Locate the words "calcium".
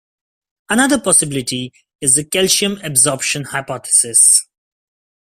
2.23-2.79